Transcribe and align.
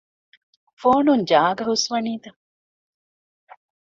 ފޯނުން 0.81 1.23
ޖާގަ 1.29 1.63
ހުސްވަނީތަ؟ 1.69 2.29